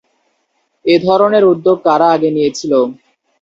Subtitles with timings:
[0.85, 2.73] এ ধরনের উদ্যোগ কারা আগে নিয়েছিল?